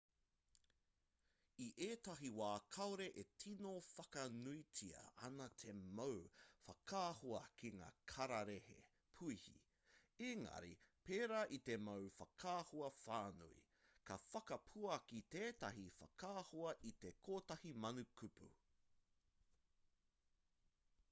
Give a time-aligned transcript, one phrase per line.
[1.63, 6.15] i ētahi wā kāore e tino whakanuitia ana te mau
[6.69, 8.79] whakaahua ki ngā kararehe
[9.19, 9.55] puihi
[10.31, 10.73] engari
[11.11, 13.61] pērā i te mau whakaahua whānui
[14.11, 18.51] ka whakapuaki tētahi whakaahua i te kotahi mano kupu